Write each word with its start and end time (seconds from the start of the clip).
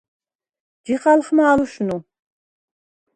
ჯიხალხმა̄ 0.85 1.51
ლუშნუ? 1.57 1.97